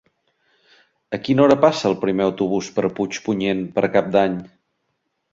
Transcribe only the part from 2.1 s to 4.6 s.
autobús per Puigpunyent per Cap d'Any?